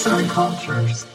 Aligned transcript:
Arts 0.00 0.12
and 0.12 0.30
Cultures. 0.30 1.06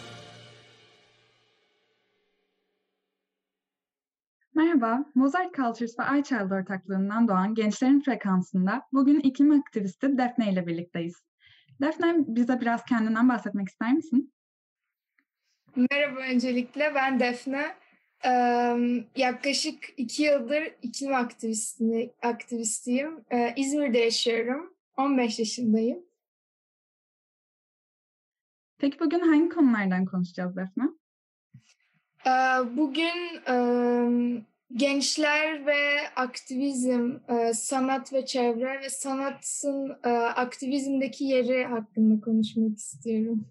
Merhaba, 4.55 5.05
Mozart 5.16 5.55
Cultures 5.55 6.00
ve 6.00 6.20
iChild 6.20 6.52
ortaklığından 6.52 7.28
doğan 7.28 7.56
Gençlerin 7.56 8.02
Frekansı'nda 8.02 8.82
bugün 8.94 9.20
iklim 9.20 9.52
aktivisti 9.52 10.18
Defne 10.18 10.52
ile 10.52 10.68
birlikteyiz. 10.68 11.16
Defne, 11.82 12.16
bize 12.18 12.62
biraz 12.62 12.86
kendinden 12.86 13.30
bahsetmek 13.30 13.68
ister 13.68 13.94
misin? 13.94 14.34
Merhaba 15.91 16.20
öncelikle, 16.20 16.95
ben 16.95 17.20
Defne. 17.20 17.76
Ee, 18.26 18.77
yaklaşık 19.16 19.94
iki 19.98 20.23
yıldır 20.23 20.63
iklim 20.81 21.16
aktivisti, 21.16 22.13
aktivistiyim. 22.22 23.26
Ee, 23.31 23.54
İzmir'de 23.55 23.98
yaşıyorum, 23.99 24.73
15 24.98 25.40
yaşındayım. 25.40 25.99
Peki 28.85 28.99
bugün 28.99 29.20
hangi 29.20 29.49
konulardan 29.49 30.05
konuşacağız 30.05 30.55
Defne? 30.55 30.84
Ee, 32.27 32.77
bugün 32.77 33.41
e, 33.48 33.55
gençler 34.76 35.66
ve 35.66 36.09
aktivizm, 36.16 37.12
e, 37.27 37.53
sanat 37.53 38.13
ve 38.13 38.26
çevre 38.26 38.81
ve 38.81 38.90
sanatın 38.90 39.98
e, 40.03 40.09
aktivizmdeki 40.09 41.23
yeri 41.23 41.66
hakkında 41.66 42.21
konuşmak 42.21 42.77
istiyorum. 42.77 43.48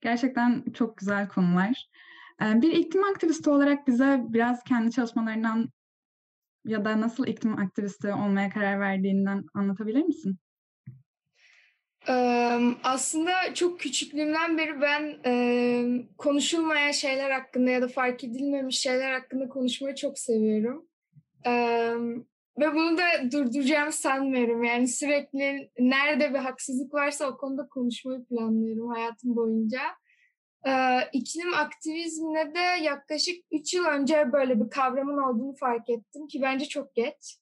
Gerçekten 0.00 0.64
çok 0.74 0.96
güzel 0.96 1.28
konular. 1.28 1.90
Bir 2.40 2.72
iklim 2.72 3.04
aktivisti 3.04 3.50
olarak 3.50 3.86
bize 3.86 4.20
biraz 4.28 4.62
kendi 4.62 4.90
çalışmalarından 4.90 5.68
ya 6.64 6.84
da 6.84 7.00
nasıl 7.00 7.26
iklim 7.26 7.58
aktivisti 7.58 8.12
olmaya 8.12 8.50
karar 8.50 8.80
verdiğinden 8.80 9.44
anlatabilir 9.54 10.02
misin? 10.02 10.38
Aslında 12.84 13.54
çok 13.54 13.80
küçüklüğümden 13.80 14.58
beri 14.58 14.80
ben 14.80 15.18
konuşulmayan 16.18 16.90
şeyler 16.90 17.30
hakkında 17.30 17.70
ya 17.70 17.82
da 17.82 17.88
fark 17.88 18.24
edilmemiş 18.24 18.78
şeyler 18.78 19.12
hakkında 19.12 19.48
konuşmayı 19.48 19.94
çok 19.94 20.18
seviyorum. 20.18 20.88
Ve 22.58 22.74
bunu 22.74 22.98
da 22.98 23.32
durduracağımı 23.32 23.92
sanmıyorum. 23.92 24.64
Yani 24.64 24.88
sürekli 24.88 25.70
nerede 25.78 26.30
bir 26.30 26.38
haksızlık 26.38 26.94
varsa 26.94 27.26
o 27.26 27.36
konuda 27.36 27.68
konuşmayı 27.68 28.24
planlıyorum 28.24 28.88
hayatım 28.88 29.36
boyunca. 29.36 29.80
İklim 31.12 31.54
aktivizmine 31.54 32.54
de 32.54 32.84
yaklaşık 32.84 33.44
3 33.52 33.74
yıl 33.74 33.84
önce 33.84 34.32
böyle 34.32 34.60
bir 34.60 34.70
kavramın 34.70 35.18
olduğunu 35.18 35.54
fark 35.54 35.90
ettim 35.90 36.26
ki 36.26 36.42
bence 36.42 36.64
çok 36.64 36.94
geç. 36.94 37.38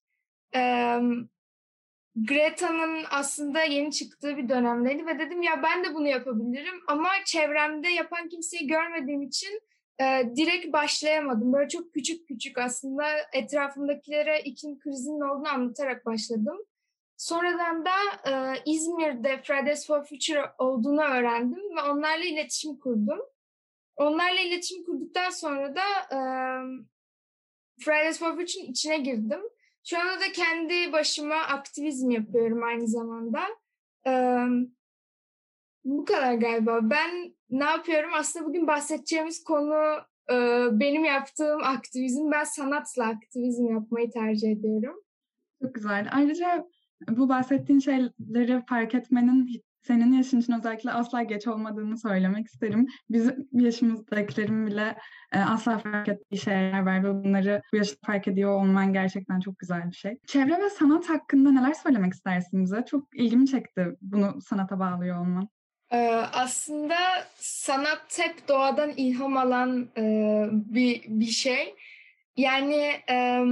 Greta'nın 2.17 3.05
aslında 3.11 3.63
yeni 3.63 3.93
çıktığı 3.93 4.37
bir 4.37 4.49
dönemdeydi 4.49 5.07
ve 5.07 5.19
dedim 5.19 5.43
ya 5.43 5.63
ben 5.63 5.85
de 5.85 5.95
bunu 5.95 6.09
yapabilirim 6.09 6.81
ama 6.89 7.09
çevremde 7.27 7.89
yapan 7.89 8.29
kimseyi 8.29 8.67
görmediğim 8.67 9.23
için 9.23 9.61
e, 10.01 10.23
direkt 10.37 10.73
başlayamadım. 10.73 11.53
Böyle 11.53 11.69
çok 11.69 11.93
küçük 11.93 12.29
küçük 12.29 12.59
aslında 12.59 13.05
etrafımdakilere 13.33 14.41
iklim 14.41 14.79
krizinin 14.79 15.21
olduğunu 15.21 15.49
anlatarak 15.49 16.07
başladım. 16.07 16.59
Sonradan 17.17 17.85
da 17.85 17.95
e, 18.31 18.63
İzmir'de 18.67 19.43
Fridays 19.43 19.87
for 19.87 20.05
Future 20.05 20.53
olduğunu 20.59 21.03
öğrendim 21.03 21.77
ve 21.77 21.83
onlarla 21.91 22.25
iletişim 22.25 22.79
kurdum. 22.79 23.21
Onlarla 23.97 24.41
iletişim 24.41 24.85
kurduktan 24.85 25.31
sonra 25.31 25.77
da 25.77 25.85
e, 26.13 26.19
Fridays 27.85 28.19
for 28.19 28.31
Future'ın 28.31 28.71
içine 28.71 28.99
girdim 28.99 29.41
şu 29.85 30.01
anda 30.01 30.21
da 30.21 30.33
kendi 30.33 30.93
başıma 30.93 31.35
aktivizm 31.35 32.11
yapıyorum 32.11 32.63
aynı 32.63 32.89
zamanda. 32.89 33.41
Ee, 34.07 34.47
bu 35.85 36.05
kadar 36.05 36.35
galiba. 36.35 36.81
Ben 36.83 37.35
ne 37.51 37.65
yapıyorum? 37.65 38.11
Aslında 38.15 38.47
bugün 38.47 38.67
bahsedeceğimiz 38.67 39.45
konu 39.45 40.01
e, 40.31 40.35
benim 40.73 41.05
yaptığım 41.05 41.65
aktivizm. 41.65 42.31
Ben 42.31 42.45
sanatla 42.45 43.07
aktivizm 43.07 43.67
yapmayı 43.67 44.11
tercih 44.11 44.51
ediyorum. 44.51 45.01
Çok 45.63 45.75
güzel. 45.75 46.09
Ayrıca 46.13 46.67
bu 47.09 47.29
bahsettiğin 47.29 47.79
şeyleri 47.79 48.63
fark 48.67 48.95
etmenin 48.95 49.49
senin 49.83 50.13
yaşın 50.13 50.41
için 50.41 50.53
özellikle 50.53 50.93
asla 50.93 51.23
geç 51.23 51.47
olmadığını 51.47 51.99
söylemek 51.99 52.47
isterim. 52.47 52.87
Bizim 53.11 53.49
yaşımızdakilerin 53.53 54.67
bile 54.67 54.97
e, 55.33 55.39
asla 55.39 55.79
fark 55.79 56.09
ettiği 56.09 56.39
şeyler 56.39 56.81
var 56.87 57.05
ve 57.05 57.25
bunları 57.25 57.63
bu 57.73 57.77
yaşta 57.77 57.97
fark 58.07 58.29
ediyor 58.29 58.51
olman 58.51 58.93
gerçekten 58.93 59.41
çok 59.41 59.59
güzel 59.59 59.91
bir 59.91 59.97
şey. 59.97 60.19
Çevre 60.27 60.63
ve 60.63 60.71
sanat 60.71 61.09
hakkında 61.09 61.51
neler 61.51 61.75
söylemek 61.75 62.13
istersin 62.13 62.65
bize? 62.65 62.85
Çok 62.91 63.09
ilgimi 63.15 63.47
çekti 63.47 63.87
bunu 64.01 64.41
sanata 64.41 64.79
bağlıyor 64.79 65.21
olman. 65.21 65.49
Ee, 65.93 66.25
aslında 66.33 66.97
sanat 67.37 68.19
hep 68.19 68.49
doğadan 68.49 68.91
ilham 68.97 69.37
alan 69.37 69.89
e, 69.97 70.03
bir, 70.53 71.03
bir 71.09 71.27
şey. 71.31 71.75
Yani 72.37 72.93
e, 73.11 73.45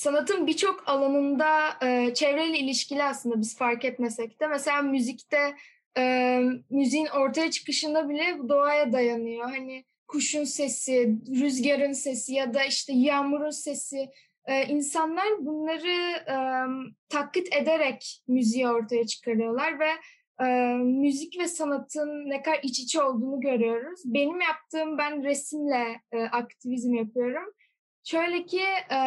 sanatın 0.00 0.46
birçok 0.46 0.88
alanında 0.88 1.68
e, 1.82 2.14
çevreyle 2.14 2.58
ilişkili 2.58 3.02
aslında 3.02 3.40
biz 3.40 3.56
fark 3.56 3.84
etmesek 3.84 4.40
de. 4.40 4.46
Mesela 4.46 4.82
müzikte 4.82 5.54
e, 5.98 6.38
müziğin 6.70 7.06
ortaya 7.06 7.50
çıkışında 7.50 8.08
bile 8.08 8.36
doğaya 8.48 8.92
dayanıyor. 8.92 9.50
Hani 9.50 9.84
kuşun 10.08 10.44
sesi, 10.44 11.18
rüzgarın 11.40 11.92
sesi 11.92 12.34
ya 12.34 12.54
da 12.54 12.64
işte 12.64 12.92
yağmurun 12.92 13.50
sesi. 13.50 14.08
E, 14.46 14.66
insanlar 14.66 15.26
bunları 15.38 16.16
e, 16.28 16.36
taklit 17.08 17.54
ederek 17.54 18.22
müziği 18.28 18.68
ortaya 18.68 19.06
çıkarıyorlar 19.06 19.80
ve 19.80 19.90
e, 20.44 20.74
müzik 20.74 21.38
ve 21.38 21.48
sanatın 21.48 22.30
ne 22.30 22.42
kadar 22.42 22.60
iç 22.62 22.80
içe 22.80 23.02
olduğunu 23.02 23.40
görüyoruz. 23.40 24.00
Benim 24.04 24.40
yaptığım 24.40 24.98
ben 24.98 25.24
resimle 25.24 26.00
e, 26.12 26.22
aktivizm 26.22 26.94
yapıyorum. 26.94 27.54
Şöyle 28.04 28.46
ki 28.46 28.62
e, 28.92 29.00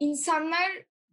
insanlar 0.00 0.70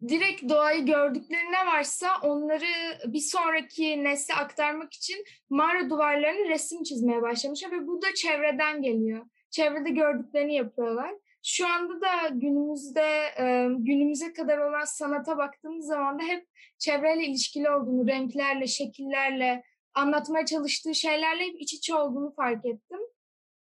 direkt 0.07 0.49
doğayı 0.49 0.85
gördükleri 0.85 1.51
ne 1.51 1.65
varsa 1.65 2.07
onları 2.23 2.65
bir 3.05 3.19
sonraki 3.19 4.03
nesle 4.03 4.33
aktarmak 4.33 4.93
için 4.93 5.23
mağara 5.49 5.89
duvarlarını 5.89 6.49
resim 6.49 6.83
çizmeye 6.83 7.21
başlamışlar 7.21 7.71
ve 7.71 7.87
bu 7.87 8.01
da 8.01 8.13
çevreden 8.15 8.81
geliyor. 8.81 9.25
Çevrede 9.49 9.89
gördüklerini 9.89 10.55
yapıyorlar. 10.55 11.13
Şu 11.45 11.67
anda 11.67 12.01
da 12.01 12.27
günümüzde 12.31 13.33
günümüze 13.77 14.33
kadar 14.33 14.57
olan 14.57 14.85
sanata 14.85 15.37
baktığımız 15.37 15.85
zaman 15.85 16.19
da 16.19 16.23
hep 16.23 16.47
çevreyle 16.77 17.25
ilişkili 17.25 17.69
olduğunu, 17.69 18.07
renklerle, 18.07 18.67
şekillerle, 18.67 19.63
anlatmaya 19.93 20.45
çalıştığı 20.45 20.95
şeylerle 20.95 21.43
hep 21.43 21.61
iç 21.61 21.73
içe 21.73 21.95
olduğunu 21.95 22.33
fark 22.35 22.65
ettim. 22.65 22.99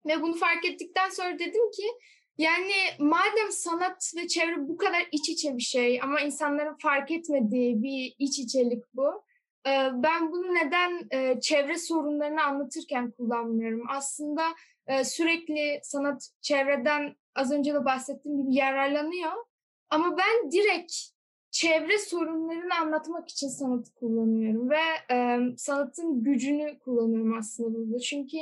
Ve 0.06 0.22
bunu 0.22 0.34
fark 0.34 0.64
ettikten 0.64 1.10
sonra 1.10 1.38
dedim 1.38 1.70
ki 1.70 1.86
yani 2.38 2.72
madem 2.98 3.50
sanat 3.50 4.12
ve 4.16 4.28
çevre 4.28 4.68
bu 4.68 4.76
kadar 4.76 5.08
iç 5.12 5.28
içe 5.28 5.56
bir 5.56 5.62
şey 5.62 6.00
ama 6.02 6.20
insanların 6.20 6.76
fark 6.82 7.10
etmediği 7.10 7.82
bir 7.82 8.14
iç 8.18 8.38
içelik 8.38 8.84
bu. 8.94 9.24
Ben 9.92 10.32
bunu 10.32 10.54
neden 10.54 11.08
çevre 11.40 11.78
sorunlarını 11.78 12.42
anlatırken 12.42 13.10
kullanmıyorum? 13.10 13.86
Aslında 13.90 14.42
sürekli 15.04 15.80
sanat 15.82 16.30
çevreden 16.40 17.16
az 17.34 17.52
önce 17.52 17.74
de 17.74 17.84
bahsettiğim 17.84 18.42
gibi 18.42 18.54
yararlanıyor. 18.54 19.32
Ama 19.90 20.16
ben 20.18 20.50
direkt 20.50 20.92
çevre 21.50 21.98
sorunlarını 21.98 22.74
anlatmak 22.74 23.28
için 23.28 23.48
sanatı 23.48 23.94
kullanıyorum 23.94 24.70
ve 24.70 24.82
sanatın 25.56 26.22
gücünü 26.24 26.78
kullanıyorum 26.78 27.38
aslında 27.38 27.74
burada. 27.78 27.98
Çünkü 27.98 28.36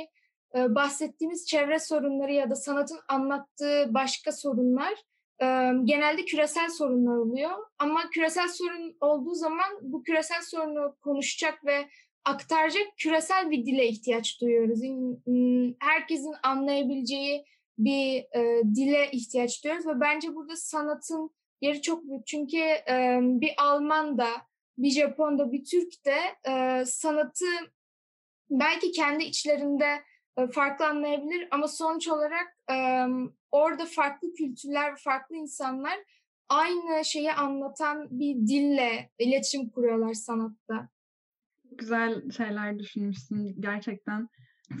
bahsettiğimiz 0.55 1.47
çevre 1.47 1.79
sorunları 1.79 2.33
ya 2.33 2.49
da 2.49 2.55
sanatın 2.55 2.99
anlattığı 3.09 3.93
başka 3.93 4.31
sorunlar 4.31 4.93
genelde 5.83 6.25
küresel 6.25 6.69
sorunlar 6.69 7.17
oluyor. 7.17 7.51
Ama 7.79 8.09
küresel 8.09 8.47
sorun 8.47 8.97
olduğu 9.01 9.33
zaman 9.33 9.69
bu 9.81 10.03
küresel 10.03 10.41
sorunu 10.41 10.95
konuşacak 11.01 11.65
ve 11.65 11.89
aktaracak 12.25 12.87
küresel 12.97 13.51
bir 13.51 13.65
dile 13.65 13.87
ihtiyaç 13.87 14.41
duyuyoruz. 14.41 14.79
Herkesin 15.79 16.33
anlayabileceği 16.43 17.45
bir 17.77 18.25
dile 18.75 19.11
ihtiyaç 19.11 19.63
duyuyoruz 19.63 19.87
ve 19.87 19.99
bence 19.99 20.35
burada 20.35 20.55
sanatın 20.55 21.29
yeri 21.61 21.81
çok 21.81 22.03
büyük. 22.03 22.27
Çünkü 22.27 22.57
bir 23.41 23.53
Alman 23.57 24.17
da, 24.17 24.29
bir 24.77 24.89
Japon 24.89 25.39
da, 25.39 25.51
bir 25.51 25.65
Türk 25.65 26.05
de 26.05 26.17
sanatı 26.85 27.45
belki 28.49 28.91
kendi 28.91 29.23
içlerinde 29.23 30.01
farklı 30.51 30.87
anlayabilir 30.87 31.47
ama 31.51 31.67
sonuç 31.67 32.07
olarak 32.07 32.57
orada 33.51 33.85
farklı 33.85 34.33
kültürler, 34.33 34.95
farklı 34.95 35.35
insanlar 35.35 35.93
aynı 36.49 37.05
şeyi 37.05 37.33
anlatan 37.33 38.07
bir 38.09 38.35
dille 38.35 39.09
iletişim 39.19 39.69
kuruyorlar 39.69 40.13
sanatta. 40.13 40.89
Güzel 41.71 42.31
şeyler 42.31 42.79
düşünmüşsün 42.79 43.61
gerçekten. 43.61 44.27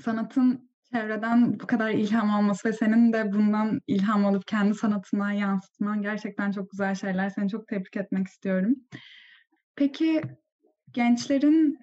Sanatın 0.03 0.69
çevreden 0.93 1.59
bu 1.59 1.67
kadar 1.67 1.89
ilham 1.89 2.29
alması 2.29 2.69
ve 2.69 2.73
senin 2.73 3.13
de 3.13 3.31
bundan 3.31 3.81
ilham 3.87 4.25
alıp 4.25 4.47
kendi 4.47 4.73
sanatına 4.73 5.33
yansıtman 5.33 6.01
gerçekten 6.01 6.51
çok 6.51 6.71
güzel 6.71 6.95
şeyler. 6.95 7.29
Seni 7.29 7.49
çok 7.49 7.67
tebrik 7.67 7.97
etmek 7.97 8.27
istiyorum. 8.27 8.75
Peki 9.75 10.21
gençlerin 10.91 11.79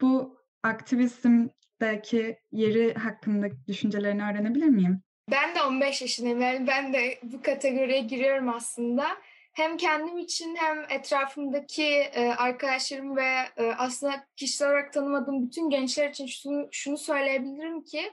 bu 0.00 0.38
aktivizm 0.62 1.48
günümüzdeki 1.82 2.38
yeri 2.52 2.94
hakkında 2.94 3.46
düşüncelerini 3.68 4.22
öğrenebilir 4.22 4.66
miyim? 4.66 5.02
Ben 5.30 5.54
de 5.54 5.62
15 5.62 6.02
yaşındayım. 6.02 6.40
Yani 6.40 6.66
ben 6.66 6.92
de 6.92 7.18
bu 7.22 7.42
kategoriye 7.42 8.00
giriyorum 8.00 8.48
aslında. 8.48 9.06
Hem 9.52 9.76
kendim 9.76 10.18
için 10.18 10.56
hem 10.56 10.84
etrafımdaki 10.90 11.84
e, 11.84 12.28
arkadaşlarım 12.28 13.16
ve 13.16 13.34
e, 13.56 13.72
aslında 13.78 14.26
kişisel 14.36 14.68
olarak 14.68 14.92
tanımadığım 14.92 15.46
bütün 15.46 15.70
gençler 15.70 16.10
için 16.10 16.26
şunu, 16.70 16.98
söyleyebilirim 16.98 17.84
ki 17.84 18.12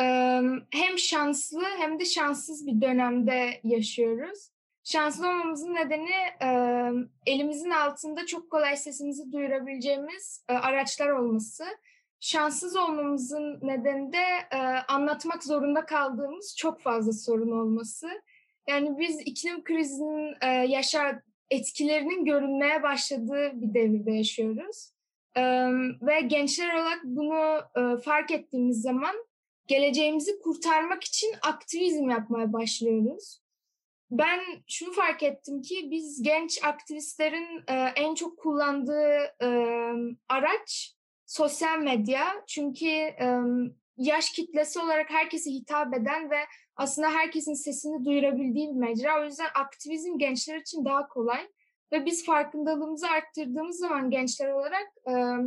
e, 0.00 0.04
hem 0.70 0.98
şanslı 0.98 1.64
hem 1.78 1.98
de 2.00 2.04
şanssız 2.04 2.66
bir 2.66 2.80
dönemde 2.80 3.60
yaşıyoruz. 3.64 4.52
Şanslı 4.84 5.28
olmamızın 5.28 5.74
nedeni 5.74 6.14
elimizin 7.26 7.70
altında 7.70 8.26
çok 8.26 8.50
kolay 8.50 8.76
sesimizi 8.76 9.32
duyurabileceğimiz 9.32 10.44
araçlar 10.48 11.08
olması. 11.08 11.64
Şanssız 12.24 12.76
olmamızın 12.76 13.58
nedeni 13.62 14.12
de 14.12 14.24
e, 14.52 14.58
anlatmak 14.88 15.44
zorunda 15.44 15.86
kaldığımız 15.86 16.56
çok 16.56 16.80
fazla 16.80 17.12
sorun 17.12 17.50
olması. 17.50 18.08
Yani 18.68 18.98
biz 18.98 19.20
iklim 19.20 19.64
krizinin 19.64 20.34
e, 20.42 20.46
yaşar 20.46 21.18
etkilerinin 21.50 22.24
görünmeye 22.24 22.82
başladığı 22.82 23.52
bir 23.54 23.74
devirde 23.74 24.12
yaşıyoruz. 24.12 24.92
E, 25.36 25.42
ve 26.02 26.20
gençler 26.20 26.74
olarak 26.74 27.00
bunu 27.04 27.60
e, 27.76 28.02
fark 28.02 28.30
ettiğimiz 28.30 28.82
zaman 28.82 29.14
geleceğimizi 29.66 30.38
kurtarmak 30.38 31.04
için 31.04 31.34
aktivizm 31.42 32.10
yapmaya 32.10 32.52
başlıyoruz 32.52 33.42
ben 34.10 34.40
şunu 34.68 34.92
fark 34.92 35.22
ettim 35.22 35.62
ki 35.62 35.88
biz 35.90 36.22
genç 36.22 36.64
aktivistlerin 36.64 37.64
e, 37.68 37.74
en 37.96 38.14
çok 38.14 38.38
kullandığı 38.38 39.34
e, 39.42 39.48
araç 40.28 40.96
sosyal 41.32 41.78
medya. 41.78 42.24
Çünkü 42.46 42.86
yaş 43.96 44.30
kitlesi 44.30 44.80
olarak 44.80 45.10
herkese 45.10 45.50
hitap 45.50 45.94
eden 45.94 46.30
ve 46.30 46.38
aslında 46.76 47.10
herkesin 47.10 47.54
sesini 47.54 48.04
duyurabildiği 48.04 48.68
bir 48.68 48.80
mecra. 48.80 49.20
O 49.20 49.24
yüzden 49.24 49.48
aktivizm 49.54 50.18
gençler 50.18 50.56
için 50.56 50.84
daha 50.84 51.08
kolay. 51.08 51.48
Ve 51.92 52.06
biz 52.06 52.26
farkındalığımızı 52.26 53.06
arttırdığımız 53.08 53.78
zaman 53.78 54.10
gençler 54.10 54.52
olarak 54.52 54.88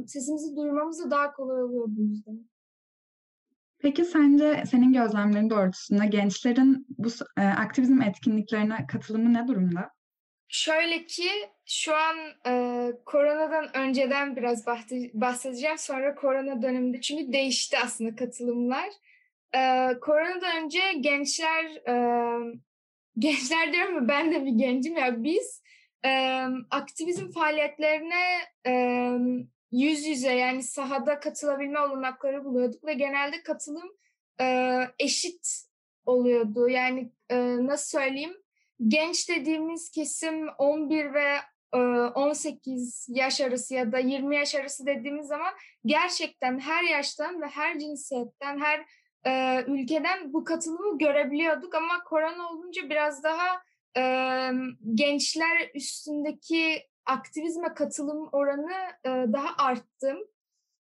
sesimizi 0.07 0.55
duyurmamız 0.55 1.05
da 1.05 1.11
daha 1.11 1.33
kolay 1.33 1.63
oluyor 1.63 1.85
bu 1.87 2.01
yüzden. 2.01 2.49
Peki 3.79 4.05
sence 4.05 4.63
senin 4.71 4.93
gözlemlerin 4.93 5.49
doğrultusunda 5.49 6.05
gençlerin 6.05 6.85
bu 6.97 7.07
aktivizm 7.37 8.01
etkinliklerine 8.01 8.87
katılımı 8.87 9.33
ne 9.33 9.47
durumda? 9.47 9.89
Şöyle 10.47 11.05
ki 11.05 11.29
şu 11.65 11.95
an 11.95 12.15
e, 12.47 12.91
koronadan 13.05 13.77
önceden 13.77 14.35
biraz 14.35 14.65
bahsedeceğim. 15.13 15.77
Sonra 15.77 16.15
korona 16.15 16.61
döneminde 16.61 17.01
çünkü 17.01 17.33
değişti 17.33 17.77
aslında 17.83 18.15
katılımlar. 18.15 18.89
E, 19.55 19.59
koronadan 20.01 20.63
önce 20.63 20.79
gençler, 20.99 21.65
e, 21.65 21.95
gençler 23.19 23.73
diyorum 23.73 23.93
mu 23.95 24.07
ben 24.07 24.31
de 24.31 24.45
bir 24.45 24.51
gencim 24.51 24.97
ya 24.97 25.23
biz 25.23 25.61
e, 26.05 26.41
aktivizm 26.71 27.31
faaliyetlerine 27.31 28.23
e, 28.67 28.71
yüz 29.71 30.05
yüze 30.05 30.33
yani 30.33 30.63
sahada 30.63 31.19
katılabilme 31.19 31.79
olanakları 31.79 32.45
buluyorduk 32.45 32.85
ve 32.85 32.93
genelde 32.93 33.43
katılım 33.43 33.91
e, 34.41 34.77
eşit 34.99 35.47
oluyordu. 36.05 36.69
Yani 36.69 37.11
e, 37.29 37.37
nasıl 37.67 37.99
söyleyeyim? 37.99 38.44
Genç 38.87 39.29
dediğimiz 39.29 39.91
kesim 39.91 40.47
11 40.57 41.13
ve 41.13 41.37
e, 41.73 41.77
18 41.77 43.07
yaş 43.09 43.41
arası 43.41 43.73
ya 43.73 43.91
da 43.91 43.99
20 43.99 44.35
yaş 44.35 44.55
arası 44.55 44.85
dediğimiz 44.85 45.27
zaman 45.27 45.53
gerçekten 45.85 46.59
her 46.59 46.83
yaştan 46.83 47.41
ve 47.41 47.47
her 47.47 47.79
cinsiyetten, 47.79 48.59
her 48.59 48.85
e, 49.25 49.63
ülkeden 49.67 50.33
bu 50.33 50.43
katılımı 50.43 50.97
görebiliyorduk 50.97 51.75
ama 51.75 52.03
korona 52.03 52.49
olunca 52.49 52.89
biraz 52.89 53.23
daha 53.23 53.63
e, 53.97 54.03
gençler 54.93 55.71
üstündeki 55.75 56.83
aktivizme 57.05 57.73
katılım 57.73 58.29
oranı 58.31 58.73
e, 59.05 59.09
daha 59.09 59.65
arttı. 59.65 60.15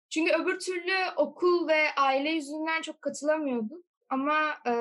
Çünkü 0.10 0.32
öbür 0.32 0.60
türlü 0.60 0.96
okul 1.18 1.68
ve 1.68 1.96
aile 1.98 2.30
yüzünden 2.30 2.82
çok 2.82 3.02
katılamıyorduk. 3.02 3.86
Ama 4.10 4.58
e, 4.68 4.74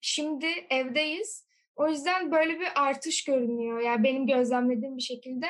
şimdi 0.00 0.46
evdeyiz. 0.70 1.45
O 1.76 1.88
yüzden 1.88 2.32
böyle 2.32 2.60
bir 2.60 2.68
artış 2.74 3.24
görünüyor. 3.24 3.80
Yani 3.80 4.04
benim 4.04 4.26
gözlemlediğim 4.26 4.96
bir 4.96 5.02
şekilde. 5.02 5.46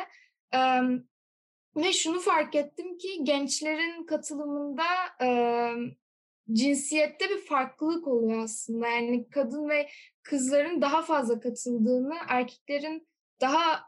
Ve 1.77 1.93
şunu 1.93 2.21
fark 2.21 2.55
ettim 2.55 2.99
ki 2.99 3.25
gençlerin 3.25 4.07
katılımında 4.07 4.85
cinsiyette 6.53 7.31
bir 7.31 7.39
farklılık 7.39 8.09
oluyor 8.09 8.43
aslında. 8.43 8.89
Yani 8.89 9.29
kadın 9.31 9.69
ve 9.69 9.89
kızların 10.23 10.83
daha 10.83 11.03
fazla 11.03 11.41
katıldığını, 11.41 12.15
erkeklerin 12.29 13.09
daha 13.41 13.87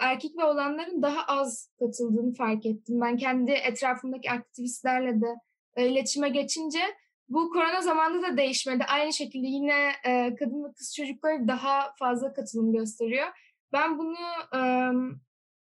erkek 0.00 0.38
ve 0.38 0.44
olanların 0.44 1.02
daha 1.02 1.24
az 1.24 1.70
katıldığını 1.78 2.34
fark 2.34 2.66
ettim. 2.66 3.00
Ben 3.00 3.16
kendi 3.16 3.52
etrafımdaki 3.52 4.30
aktivistlerle 4.30 5.20
de 5.20 5.34
iletişime 5.76 6.28
geçince 6.28 6.80
bu 7.28 7.50
korona 7.50 7.80
zamanında 7.80 8.32
da 8.32 8.36
değişmedi. 8.36 8.84
Aynı 8.84 9.12
şekilde 9.12 9.46
yine 9.46 9.92
e, 10.04 10.34
kadın 10.34 10.64
ve 10.64 10.72
kız 10.72 10.94
çocukları 10.96 11.48
daha 11.48 11.94
fazla 11.98 12.32
katılım 12.32 12.72
gösteriyor. 12.72 13.28
Ben 13.72 13.98
bunu 13.98 14.18
e, 14.54 14.60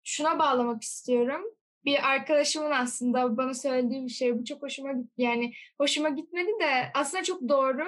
şuna 0.05 0.39
bağlamak 0.39 0.83
istiyorum. 0.83 1.43
Bir 1.85 2.09
arkadaşımın 2.11 2.71
aslında 2.71 3.37
bana 3.37 3.55
söylediği 3.55 4.05
bir 4.05 4.11
şey. 4.11 4.39
Bu 4.39 4.45
çok 4.45 4.63
hoşuma 4.63 4.93
gitti. 4.93 5.23
Yani 5.23 5.53
hoşuma 5.81 6.09
gitmedi 6.09 6.51
de 6.61 6.91
aslında 6.95 7.23
çok 7.23 7.49
doğru 7.49 7.85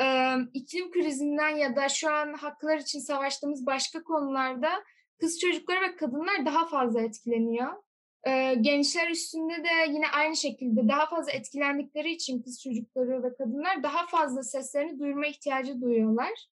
e, 0.00 0.36
iklim 0.54 0.90
krizinden 0.90 1.56
ya 1.56 1.76
da 1.76 1.88
şu 1.88 2.12
an 2.12 2.32
haklar 2.32 2.76
için 2.76 2.98
savaştığımız 2.98 3.66
başka 3.66 4.02
konularda 4.02 4.70
kız 5.20 5.40
çocukları 5.40 5.80
ve 5.80 5.96
kadınlar 5.96 6.46
daha 6.46 6.66
fazla 6.66 7.00
etkileniyor. 7.00 7.72
E, 8.26 8.54
gençler 8.60 9.10
üstünde 9.10 9.64
de 9.64 9.92
yine 9.92 10.08
aynı 10.08 10.36
şekilde 10.36 10.88
daha 10.88 11.06
fazla 11.06 11.32
etkilendikleri 11.32 12.12
için 12.12 12.42
kız 12.42 12.62
çocukları 12.62 13.22
ve 13.22 13.34
kadınlar 13.34 13.82
daha 13.82 14.06
fazla 14.06 14.42
seslerini 14.42 14.98
duyurma 14.98 15.26
ihtiyacı 15.26 15.80
duyuyorlar. 15.80 16.46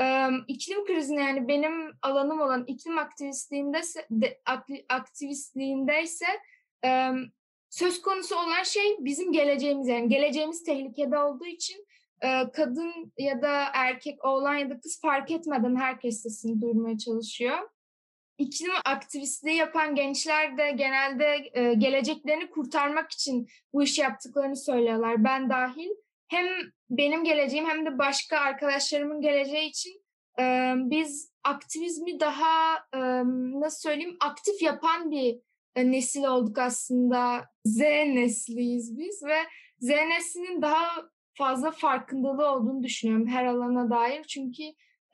E, 0.00 0.28
iklim 0.48 0.84
krizine 0.84 1.20
yani 1.20 1.48
benim 1.48 1.92
alanım 2.02 2.40
olan 2.40 2.64
iklim 2.66 2.98
aktivistliğinde 2.98 3.80
de, 4.10 4.40
aktivistliğinde 4.88 6.02
ise 6.02 6.26
e, 6.84 7.10
söz 7.70 8.02
konusu 8.02 8.36
olan 8.36 8.62
şey 8.62 8.96
bizim 8.98 9.32
geleceğimiz 9.32 9.88
yani 9.88 10.08
geleceğimiz 10.08 10.64
tehlikede 10.64 11.18
olduğu 11.18 11.46
için 11.46 11.86
kadın 12.52 13.12
ya 13.18 13.42
da 13.42 13.64
erkek, 13.74 14.24
oğlan 14.24 14.54
ya 14.54 14.70
da 14.70 14.80
kız 14.80 15.00
fark 15.00 15.30
etmeden 15.30 15.76
herkes 15.76 16.22
sesini 16.22 16.60
duyurmaya 16.60 16.98
çalışıyor. 16.98 17.58
İklim 18.38 18.70
aktivistliği 18.84 19.56
yapan 19.56 19.94
gençler 19.94 20.58
de 20.58 20.70
genelde 20.70 21.38
geleceklerini 21.78 22.50
kurtarmak 22.50 23.10
için 23.10 23.48
bu 23.72 23.82
işi 23.82 24.00
yaptıklarını 24.00 24.56
söylüyorlar. 24.56 25.24
Ben 25.24 25.50
dahil. 25.50 25.88
Hem 26.28 26.46
benim 26.90 27.24
geleceğim 27.24 27.66
hem 27.66 27.86
de 27.86 27.98
başka 27.98 28.38
arkadaşlarımın 28.38 29.20
geleceği 29.20 29.68
için 29.68 30.02
biz 30.90 31.32
aktivizmi 31.44 32.20
daha 32.20 32.78
nasıl 33.60 33.88
söyleyeyim 33.88 34.16
aktif 34.20 34.62
yapan 34.62 35.10
bir 35.10 35.38
nesil 35.76 36.24
olduk 36.24 36.58
aslında. 36.58 37.44
Z 37.64 37.80
nesliyiz 37.80 38.98
biz 38.98 39.24
ve 39.24 39.38
Z 39.80 39.88
neslinin 39.88 40.62
daha 40.62 40.88
fazla 41.34 41.70
farkındalığı 41.70 42.50
olduğunu 42.50 42.82
düşünüyorum 42.82 43.26
her 43.26 43.44
alana 43.44 43.90
dair. 43.90 44.24
Çünkü 44.24 44.62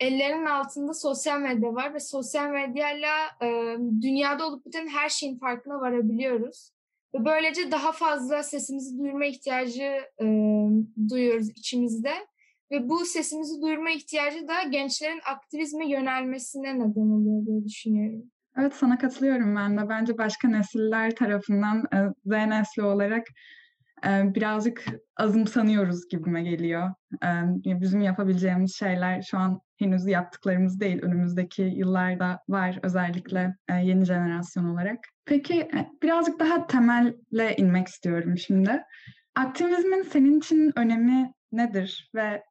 ellerinin 0.01 0.47
altında 0.47 0.95
sosyal 0.95 1.41
medya 1.41 1.75
var 1.75 1.95
ve 1.95 2.01
sosyal 2.01 2.51
medyayla 2.51 3.17
e, 3.43 3.77
dünyada 4.01 4.47
olup 4.47 4.67
biten 4.67 4.89
her 4.89 5.09
şeyin 5.09 5.39
farkına 5.39 5.81
varabiliyoruz. 5.81 6.71
Ve 7.15 7.25
böylece 7.25 7.71
daha 7.71 7.93
fazla 7.93 8.43
sesimizi 8.43 8.99
duyurma 8.99 9.25
ihtiyacı 9.25 10.01
e, 10.21 10.27
duyuyoruz 11.09 11.51
içimizde. 11.51 12.13
Ve 12.71 12.89
bu 12.89 13.05
sesimizi 13.05 13.63
duyurma 13.63 13.91
ihtiyacı 13.91 14.49
da 14.49 14.63
gençlerin 14.63 15.21
aktivizme 15.33 15.89
yönelmesine 15.89 16.75
neden 16.75 17.11
oluyor 17.11 17.47
diye 17.47 17.65
düşünüyorum. 17.65 18.23
Evet 18.59 18.75
sana 18.75 18.99
katılıyorum 18.99 19.57
ben 19.57 19.79
de. 19.79 19.89
Bence 19.89 20.19
başka 20.19 20.49
nesiller 20.49 21.17
tarafından 21.17 21.85
Z 22.25 22.31
nesli 22.31 22.83
olarak 22.83 23.27
birazcık 24.05 24.85
azımsanıyoruz 25.17 26.09
gibime 26.09 26.43
geliyor. 26.43 26.91
Bizim 27.65 28.01
yapabileceğimiz 28.01 28.77
şeyler 28.77 29.23
şu 29.23 29.39
an 29.39 29.61
henüz 29.77 30.07
yaptıklarımız 30.07 30.81
değil. 30.81 31.03
Önümüzdeki 31.03 31.63
yıllarda 31.63 32.41
var 32.49 32.79
özellikle 32.83 33.57
yeni 33.83 34.05
jenerasyon 34.05 34.65
olarak. 34.65 35.09
Peki 35.25 35.69
birazcık 36.03 36.39
daha 36.39 36.67
temelle 36.67 37.57
inmek 37.57 37.89
istiyorum 37.89 38.39
şimdi. 38.39 38.83
Aktivizmin 39.35 40.03
senin 40.03 40.39
için 40.39 40.73
önemi 40.79 41.33
nedir 41.53 42.11
ve 42.15 42.43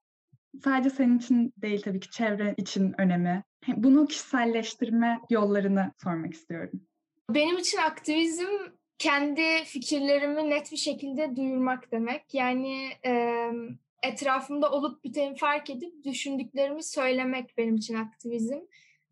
sadece 0.63 0.89
senin 0.89 1.17
için 1.17 1.53
değil 1.57 1.81
tabii 1.81 1.99
ki 1.99 2.09
çevre 2.09 2.53
için 2.57 2.95
önemi. 2.97 3.43
Bunu 3.67 4.07
kişiselleştirme 4.07 5.19
yollarını 5.29 5.91
sormak 6.03 6.33
istiyorum. 6.33 6.81
Benim 7.29 7.57
için 7.57 7.77
aktivizm 7.77 8.47
kendi 8.97 9.63
fikirlerimi 9.65 10.49
net 10.49 10.71
bir 10.71 10.77
şekilde 10.77 11.35
duyurmak 11.35 11.91
demek. 11.91 12.33
Yani 12.33 12.89
e, 13.05 13.45
etrafımda 14.03 14.71
olup 14.71 15.03
biteni 15.03 15.35
fark 15.35 15.69
edip 15.69 16.03
düşündüklerimi 16.03 16.83
söylemek 16.83 17.57
benim 17.57 17.75
için 17.75 17.95
aktivizm. 17.95 18.59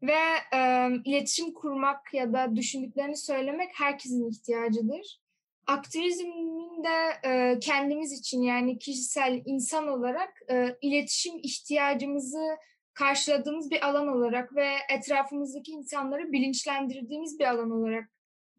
Ve 0.02 0.20
e, 0.54 0.90
iletişim 1.06 1.54
kurmak 1.54 2.14
ya 2.14 2.34
da 2.34 2.56
düşündüklerini 2.56 3.18
söylemek 3.18 3.70
herkesin 3.74 4.30
ihtiyacıdır. 4.30 5.22
Aktivizmin 5.68 6.84
de 6.84 7.28
e, 7.30 7.60
kendimiz 7.60 8.20
için 8.20 8.42
yani 8.42 8.80
kişisel 8.80 9.42
insan 9.46 9.88
olarak 9.88 10.42
e, 10.50 10.78
iletişim 10.82 11.38
ihtiyacımızı 11.44 12.58
karşıladığımız 12.94 13.72
bir 13.72 13.88
alan 13.88 14.08
olarak 14.08 14.56
ve 14.56 14.68
etrafımızdaki 14.90 15.72
insanları 15.72 16.32
bilinçlendirdiğimiz 16.32 17.40
bir 17.40 17.46
alan 17.46 17.72
olarak 17.72 18.10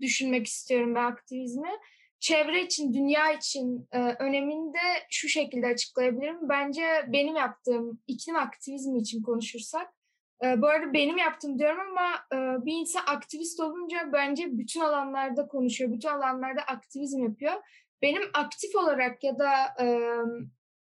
düşünmek 0.00 0.46
istiyorum 0.46 0.94
ben 0.94 1.04
aktivizmi. 1.04 1.70
Çevre 2.22 2.62
için, 2.62 2.94
dünya 2.94 3.32
için 3.32 3.88
e, 3.92 3.98
önemini 3.98 4.74
de 4.74 4.78
şu 5.10 5.28
şekilde 5.28 5.66
açıklayabilirim. 5.66 6.48
Bence 6.48 6.82
benim 7.08 7.36
yaptığım 7.36 8.00
iklim 8.06 8.36
aktivizmi 8.36 8.98
için 8.98 9.22
konuşursak, 9.22 9.88
e, 10.44 10.62
bu 10.62 10.66
arada 10.66 10.92
benim 10.92 11.18
yaptığım 11.18 11.58
diyorum 11.58 11.80
ama 11.90 12.10
e, 12.32 12.66
bir 12.66 12.72
insan 12.72 13.02
aktivist 13.06 13.60
olunca 13.60 14.10
bence 14.12 14.58
bütün 14.58 14.80
alanlarda 14.80 15.46
konuşuyor, 15.48 15.92
bütün 15.92 16.08
alanlarda 16.08 16.62
aktivizm 16.62 17.22
yapıyor. 17.22 17.52
Benim 18.02 18.22
aktif 18.34 18.76
olarak 18.76 19.24
ya 19.24 19.38
da 19.38 19.52
e, 19.80 19.98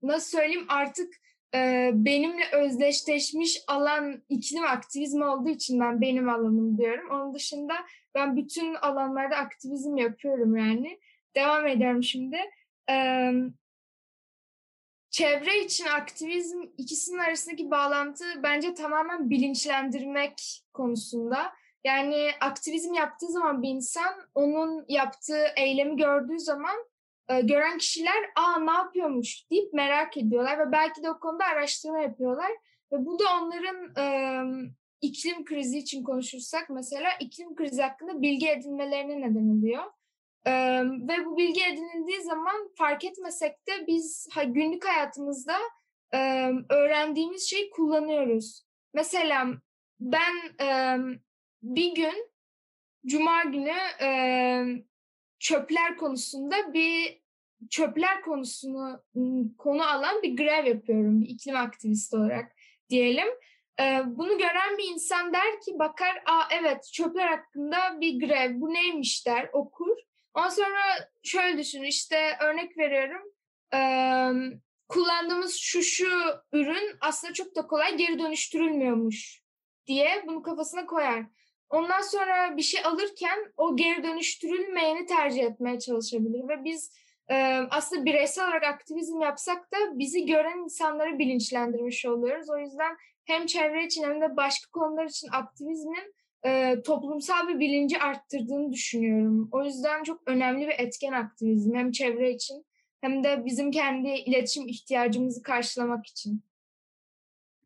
nasıl 0.02 0.38
söyleyeyim 0.38 0.66
artık 0.68 1.14
e, 1.54 1.90
benimle 1.94 2.44
özdeşleşmiş 2.52 3.64
alan 3.68 4.22
iklim 4.28 4.64
aktivizmi 4.64 5.24
olduğu 5.24 5.50
için 5.50 5.80
ben 5.80 6.00
benim 6.00 6.28
alanım 6.28 6.78
diyorum. 6.78 7.10
Onun 7.10 7.34
dışında 7.34 7.74
ben 8.14 8.36
bütün 8.36 8.74
alanlarda 8.74 9.36
aktivizm 9.36 9.96
yapıyorum 9.96 10.56
yani. 10.56 10.98
Devam 11.36 11.66
ediyorum 11.66 12.02
şimdi. 12.02 12.36
Ee, 12.90 13.32
çevre 15.10 15.64
için 15.64 15.86
aktivizm 15.86 16.62
ikisinin 16.78 17.18
arasındaki 17.18 17.70
bağlantı 17.70 18.24
bence 18.42 18.74
tamamen 18.74 19.30
bilinçlendirmek 19.30 20.62
konusunda. 20.72 21.52
Yani 21.84 22.30
aktivizm 22.40 22.94
yaptığı 22.94 23.28
zaman 23.28 23.62
bir 23.62 23.68
insan 23.68 24.14
onun 24.34 24.84
yaptığı 24.88 25.44
eylemi 25.56 25.96
gördüğü 25.96 26.38
zaman 26.38 26.76
e, 27.28 27.40
gören 27.40 27.78
kişiler 27.78 28.30
aa 28.36 28.58
ne 28.58 28.72
yapıyormuş 28.72 29.50
deyip 29.50 29.72
merak 29.72 30.16
ediyorlar 30.16 30.58
ve 30.58 30.72
belki 30.72 31.02
de 31.02 31.10
o 31.10 31.20
konuda 31.20 31.44
araştırma 31.44 31.98
yapıyorlar. 31.98 32.50
Ve 32.92 33.06
bu 33.06 33.18
da 33.18 33.24
onların 33.42 33.96
e, 33.96 34.06
iklim 35.00 35.44
krizi 35.44 35.78
için 35.78 36.04
konuşursak 36.04 36.70
mesela 36.70 37.08
iklim 37.20 37.54
krizi 37.54 37.82
hakkında 37.82 38.22
bilgi 38.22 38.48
edinmelerine 38.48 39.20
neden 39.20 39.58
oluyor. 39.58 39.82
Ee, 40.46 40.82
ve 40.84 41.24
bu 41.24 41.36
bilgi 41.36 41.64
edinildiği 41.64 42.22
zaman 42.22 42.70
fark 42.78 43.04
etmesek 43.04 43.66
de 43.68 43.86
biz 43.86 44.28
ha, 44.32 44.42
günlük 44.42 44.84
hayatımızda 44.84 45.58
e, 46.14 46.50
öğrendiğimiz 46.70 47.50
şeyi 47.50 47.70
kullanıyoruz. 47.70 48.66
Mesela 48.94 49.46
ben 50.00 50.34
e, 50.60 50.98
bir 51.62 51.94
gün 51.94 52.30
Cuma 53.06 53.42
günü 53.42 53.74
e, 54.00 54.08
çöpler 55.38 55.96
konusunda 55.96 56.74
bir 56.74 57.22
çöpler 57.70 58.22
konusunu 58.22 59.02
konu 59.58 59.82
alan 59.88 60.22
bir 60.22 60.36
grev 60.36 60.66
yapıyorum 60.66 61.20
bir 61.20 61.28
iklim 61.28 61.56
aktivisti 61.56 62.16
olarak 62.16 62.56
diyelim. 62.90 63.28
Ee, 63.80 64.02
bunu 64.06 64.38
gören 64.38 64.78
bir 64.78 64.84
insan 64.84 65.32
der 65.32 65.60
ki 65.60 65.78
bakar, 65.78 66.22
aa 66.26 66.42
evet 66.60 66.90
çöpler 66.92 67.26
hakkında 67.26 68.00
bir 68.00 68.26
grev, 68.26 68.60
bu 68.60 68.74
neymiş 68.74 69.26
der, 69.26 69.50
okur. 69.52 69.93
Ondan 70.34 70.48
sonra 70.48 71.10
şöyle 71.22 71.58
düşün, 71.58 71.82
işte 71.82 72.36
örnek 72.40 72.78
veriyorum, 72.78 73.22
ee, 73.74 74.30
kullandığımız 74.88 75.56
şu 75.56 75.82
şu 75.82 76.08
ürün 76.52 76.96
aslında 77.00 77.32
çok 77.32 77.56
da 77.56 77.66
kolay 77.66 77.96
geri 77.96 78.18
dönüştürülmüyormuş 78.18 79.42
diye 79.86 80.24
bunu 80.26 80.42
kafasına 80.42 80.86
koyar. 80.86 81.24
Ondan 81.70 82.00
sonra 82.00 82.56
bir 82.56 82.62
şey 82.62 82.84
alırken 82.84 83.52
o 83.56 83.76
geri 83.76 84.02
dönüştürülmeyeni 84.02 85.06
tercih 85.06 85.44
etmeye 85.44 85.78
çalışabilir 85.78 86.48
ve 86.48 86.64
biz 86.64 86.92
e, 87.30 87.34
aslında 87.70 88.04
bireysel 88.04 88.44
olarak 88.44 88.64
aktivizm 88.64 89.20
yapsak 89.20 89.72
da 89.72 89.98
bizi 89.98 90.26
gören 90.26 90.58
insanları 90.58 91.18
bilinçlendirmiş 91.18 92.06
oluyoruz. 92.06 92.50
O 92.50 92.58
yüzden 92.58 92.96
hem 93.24 93.46
çevre 93.46 93.86
için 93.86 94.04
hem 94.04 94.20
de 94.20 94.36
başka 94.36 94.70
konular 94.70 95.04
için 95.04 95.28
aktivizmin 95.32 96.14
e, 96.46 96.82
toplumsal 96.82 97.48
bir 97.48 97.58
bilinci 97.58 97.98
arttırdığını 97.98 98.72
düşünüyorum. 98.72 99.48
O 99.52 99.64
yüzden 99.64 100.02
çok 100.02 100.22
önemli 100.26 100.66
bir 100.66 100.74
etken 100.78 101.12
aktivizm 101.12 101.74
hem 101.74 101.90
çevre 101.90 102.30
için 102.30 102.66
hem 103.00 103.24
de 103.24 103.42
bizim 103.44 103.70
kendi 103.70 104.08
iletişim 104.08 104.68
ihtiyacımızı 104.68 105.42
karşılamak 105.42 106.06
için. 106.06 106.42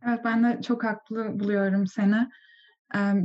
Evet 0.06 0.20
ben 0.24 0.44
de 0.44 0.62
çok 0.62 0.84
haklı 0.84 1.40
buluyorum 1.40 1.86
seni. 1.86 2.28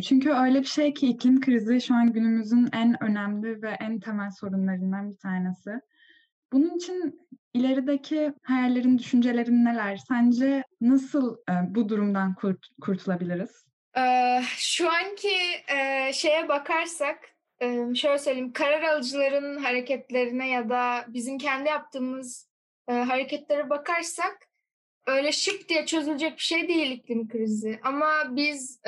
Çünkü 0.01 0.31
öyle 0.31 0.59
bir 0.59 0.65
şey 0.65 0.93
ki 0.93 1.07
iklim 1.07 1.41
krizi 1.41 1.81
şu 1.81 1.95
an 1.95 2.13
günümüzün 2.13 2.69
en 2.73 3.03
önemli 3.03 3.61
ve 3.61 3.69
en 3.69 3.99
temel 3.99 4.31
sorunlarından 4.31 5.11
bir 5.11 5.17
tanesi. 5.17 5.71
Bunun 6.53 6.75
için 6.75 7.27
ilerideki 7.53 8.33
hayallerin, 8.43 8.97
düşüncelerin 8.97 9.65
neler? 9.65 9.97
Sence 9.97 10.63
nasıl 10.81 11.37
e, 11.49 11.75
bu 11.75 11.89
durumdan 11.89 12.35
kurt, 12.35 12.67
kurtulabiliriz? 12.81 13.65
Ee, 13.97 14.41
şu 14.57 14.89
anki 14.91 15.37
e, 15.67 16.13
şeye 16.13 16.47
bakarsak, 16.47 17.29
e, 17.61 17.95
şöyle 17.95 18.17
söyleyeyim, 18.17 18.53
karar 18.53 18.81
alıcıların 18.81 19.63
hareketlerine 19.63 20.49
ya 20.49 20.69
da 20.69 21.05
bizim 21.07 21.37
kendi 21.37 21.69
yaptığımız 21.69 22.49
e, 22.87 22.93
hareketlere 22.93 23.69
bakarsak, 23.69 24.37
öyle 25.07 25.31
şık 25.31 25.69
diye 25.69 25.85
çözülecek 25.85 26.37
bir 26.37 26.41
şey 26.43 26.67
değil 26.67 26.91
iklim 26.91 27.27
krizi. 27.27 27.79
Ama 27.83 28.23
biz 28.29 28.81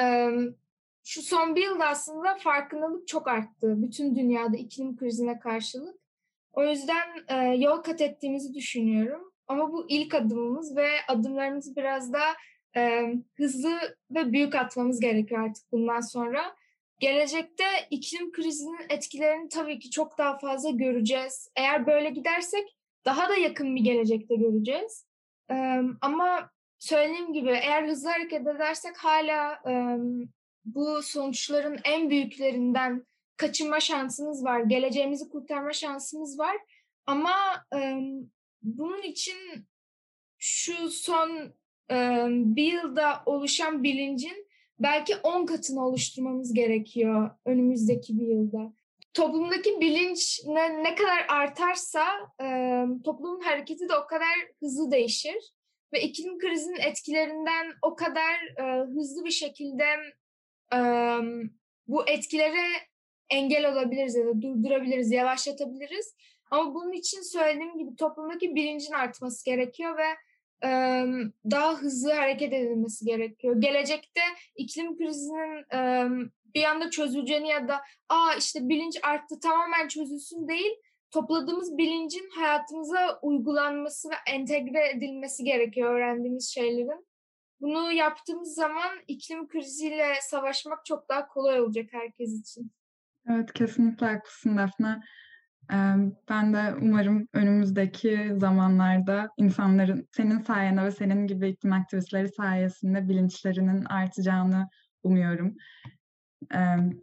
şu 1.04 1.22
son 1.22 1.56
bir 1.56 1.64
yılda 1.64 1.88
aslında 1.88 2.36
farkındalık 2.36 3.08
çok 3.08 3.28
arttı. 3.28 3.74
Bütün 3.84 4.16
dünyada 4.16 4.58
iklim 4.58 4.98
krizine 4.98 5.40
karşılık. 5.40 6.00
O 6.54 6.64
yüzden 6.64 7.08
yol 7.54 7.78
kat 7.78 8.02
ettiğimizi 8.02 8.54
düşünüyorum. 8.54 9.32
Ama 9.48 9.72
bu 9.72 9.86
ilk 9.90 10.14
adımımız 10.14 10.76
ve 10.76 10.90
adımlarımızı 11.08 11.76
biraz 11.76 12.14
da 12.14 12.22
e, 12.78 13.14
hızlı 13.38 13.98
ve 14.12 14.32
büyük 14.32 14.56
atmamız 14.56 15.00
gerekiyor 15.00 15.44
artık 15.44 15.72
bundan 15.72 16.02
sonra. 16.02 16.56
Gelecekte 17.00 17.64
iklim 17.90 18.32
krizinin 18.32 18.86
etkilerini 18.90 19.50
tabii 19.50 19.80
ki 19.80 19.90
çok 19.90 20.18
daha 20.18 20.38
fazla 20.38 20.70
göreceğiz. 20.70 21.52
Eğer 21.56 21.88
böyle 21.88 22.10
gidersek 22.10 22.78
daha 23.06 23.30
da 23.30 23.36
yakın 23.36 23.76
bir 23.76 23.82
gelecekte 23.82 24.36
göreceğiz. 24.36 25.06
E, 25.52 25.56
ama 26.02 26.50
söylediğim 26.80 27.34
gibi 27.34 27.50
eğer 27.50 27.88
hızlı 27.88 28.10
hareket 28.10 28.48
edersek 28.48 28.98
hala 28.98 29.54
e, 29.70 29.74
bu 30.66 31.04
sonuçların 31.04 31.80
en 31.84 32.10
büyüklerinden 32.10 33.06
kaçınma 33.38 33.80
şansımız 33.80 34.46
var, 34.46 34.60
geleceğimizi 34.60 35.30
kurtarma 35.30 35.74
şansımız 35.74 36.40
var. 36.40 36.58
Ama 37.06 37.66
e, 37.76 37.96
bunun 38.62 39.02
için 39.02 39.68
şu 40.38 40.90
son 40.90 41.54
bir 42.56 42.74
yılda 42.74 43.24
oluşan 43.26 43.84
bilincin 43.84 44.48
belki 44.80 45.16
on 45.16 45.46
katını 45.46 45.86
oluşturmamız 45.86 46.54
gerekiyor 46.54 47.30
önümüzdeki 47.46 48.20
bir 48.20 48.28
yılda. 48.28 48.74
Toplumdaki 49.14 49.82
bilinç 49.82 50.42
ne, 50.46 50.84
ne 50.84 50.96
kadar 50.96 51.26
artarsa 51.30 52.06
toplumun 53.04 53.42
hareketi 53.42 53.90
de 53.90 53.96
o 53.96 54.08
kadar 54.08 54.36
hızlı 54.60 54.92
değişir. 54.92 55.54
Ve 55.94 56.02
iklim 56.02 56.40
krizinin 56.40 56.80
etkilerinden 56.80 57.74
o 57.82 57.96
kadar 57.96 58.34
e, 58.60 58.86
hızlı 58.86 59.26
bir 59.26 59.32
şekilde 59.32 59.86
e, 60.74 60.80
bu 61.88 62.08
etkilere 62.08 62.66
engel 63.30 63.72
olabiliriz 63.72 64.16
ya 64.16 64.26
da 64.26 64.42
durdurabiliriz, 64.42 65.12
yavaşlatabiliriz. 65.12 66.16
Ama 66.52 66.74
bunun 66.74 66.94
için 66.94 67.22
söylediğim 67.22 67.78
gibi 67.78 67.96
toplumdaki 67.96 68.56
bilincin 68.56 68.94
artması 68.94 69.46
gerekiyor 69.46 69.98
ve 69.98 70.08
daha 71.52 71.76
hızlı 71.76 72.14
hareket 72.14 72.54
edilmesi 72.54 73.06
gerekiyor. 73.06 73.62
Gelecekte 73.62 74.22
iklim 74.56 74.98
krizinin 74.98 76.32
bir 76.56 76.64
anda 76.64 76.90
çözüleceğini 76.90 77.50
ya 77.50 77.68
da 77.68 77.82
aa 78.10 78.34
işte 78.40 78.70
bilinç 78.70 79.00
arttı 79.04 79.40
tamamen 79.40 79.88
çözülsün 79.88 80.48
değil, 80.48 80.72
topladığımız 81.12 81.78
bilincin 81.78 82.30
hayatımıza 82.30 83.20
uygulanması 83.22 84.10
ve 84.10 84.14
entegre 84.28 84.90
edilmesi 84.90 85.44
gerekiyor 85.44 85.96
öğrendiğimiz 85.96 86.50
şeylerin. 86.54 87.08
Bunu 87.62 87.92
yaptığımız 87.92 88.56
zaman 88.56 88.92
iklim 89.08 89.48
kriziyle 89.48 90.14
savaşmak 90.22 90.86
çok 90.86 91.10
daha 91.10 91.28
kolay 91.28 91.62
olacak 91.62 91.86
herkes 91.92 92.40
için. 92.40 92.72
Evet, 93.30 93.54
kesinlikle 93.54 94.06
haklısın 94.06 94.58
Defne. 94.58 95.00
Ben 96.30 96.54
de 96.54 96.76
umarım 96.82 97.28
önümüzdeki 97.34 98.32
zamanlarda 98.38 99.30
insanların 99.38 100.08
senin 100.12 100.40
sayende 100.40 100.84
ve 100.84 100.92
senin 100.92 101.28
gibi 101.28 101.50
iklim 101.50 101.74
aktivistleri 101.74 102.30
sayesinde 102.30 103.10
bilinçlerinin 103.10 103.86
artacağını 103.86 104.70
umuyorum. 105.04 105.56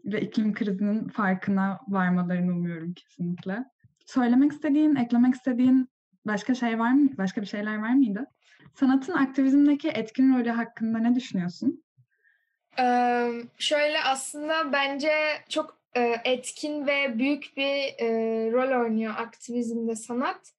ve 0.04 0.20
iklim 0.20 0.54
krizinin 0.54 1.08
farkına 1.08 1.80
varmalarını 1.88 2.52
umuyorum 2.52 2.92
kesinlikle. 2.94 3.64
Söylemek 4.06 4.52
istediğin, 4.52 4.96
eklemek 4.96 5.34
istediğin 5.34 5.88
başka 6.26 6.54
şey 6.54 6.78
var 6.78 6.92
mı? 6.92 7.08
Başka 7.18 7.40
bir 7.40 7.46
şeyler 7.46 7.78
var 7.78 7.94
mıydı? 7.94 8.26
Sanatın 8.74 9.12
aktivizmdeki 9.12 9.88
etkin 9.88 10.38
rolü 10.38 10.50
hakkında 10.50 10.98
ne 10.98 11.14
düşünüyorsun? 11.14 11.84
Ee, 12.78 13.28
şöyle 13.58 14.02
aslında 14.04 14.72
bence 14.72 15.12
çok 15.48 15.81
etkin 16.24 16.86
ve 16.86 17.18
büyük 17.18 17.56
bir 17.56 17.94
e, 17.98 18.08
rol 18.52 18.84
oynuyor 18.84 19.14
aktivizmde 19.18 19.96
sanat. 19.96 20.52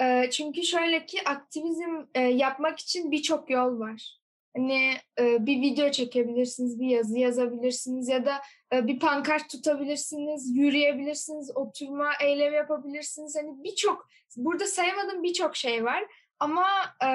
E, 0.00 0.30
çünkü 0.30 0.62
şöyle 0.62 1.06
ki 1.06 1.18
aktivizm 1.24 2.04
e, 2.14 2.20
yapmak 2.20 2.78
için 2.78 3.10
birçok 3.10 3.50
yol 3.50 3.78
var. 3.78 4.20
Hani 4.56 4.92
e, 5.18 5.46
bir 5.46 5.60
video 5.60 5.90
çekebilirsiniz, 5.90 6.80
bir 6.80 6.86
yazı 6.86 7.18
yazabilirsiniz 7.18 8.08
ya 8.08 8.24
da 8.24 8.40
e, 8.72 8.86
bir 8.86 8.98
pankart 8.98 9.50
tutabilirsiniz, 9.50 10.56
yürüyebilirsiniz, 10.56 11.56
oturma 11.56 12.10
eylemi 12.22 12.56
yapabilirsiniz. 12.56 13.36
Hani 13.36 13.64
birçok 13.64 14.08
burada 14.36 14.66
sayamadığım 14.66 15.22
birçok 15.22 15.56
şey 15.56 15.84
var. 15.84 16.04
Ama 16.38 16.66
e, 17.04 17.10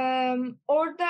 orada 0.68 1.08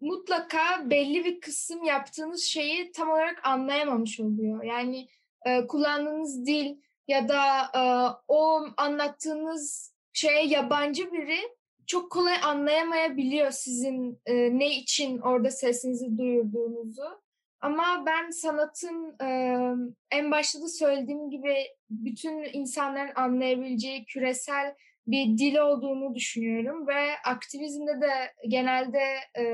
mutlaka 0.00 0.90
belli 0.90 1.24
bir 1.24 1.40
kısım 1.40 1.84
yaptığınız 1.84 2.44
şeyi 2.44 2.92
tam 2.92 3.10
olarak 3.10 3.46
anlayamamış 3.46 4.20
oluyor. 4.20 4.64
Yani 4.64 5.08
e, 5.46 5.66
kullandığınız 5.66 6.46
dil 6.46 6.76
ya 7.08 7.28
da 7.28 7.62
e, 7.74 7.82
o 8.28 8.60
anlattığınız 8.76 9.94
şeye 10.12 10.46
yabancı 10.46 11.12
biri 11.12 11.38
çok 11.86 12.10
kolay 12.12 12.36
anlayamayabiliyor 12.42 13.50
sizin 13.50 14.20
e, 14.26 14.34
ne 14.58 14.76
için 14.76 15.18
orada 15.18 15.50
sesinizi 15.50 16.18
duyurduğunuzu. 16.18 17.22
Ama 17.60 18.04
ben 18.06 18.30
sanatın 18.30 19.16
e, 19.22 19.28
en 20.10 20.30
başta 20.30 20.62
da 20.62 20.68
söylediğim 20.68 21.30
gibi 21.30 21.54
bütün 21.90 22.44
insanların 22.52 23.12
anlayabileceği 23.14 24.04
küresel 24.04 24.74
bir 25.06 25.38
dil 25.38 25.56
olduğunu 25.56 26.14
düşünüyorum 26.14 26.86
ve 26.86 27.18
aktivizmde 27.24 28.00
de 28.00 28.32
genelde 28.48 29.02
e, 29.38 29.44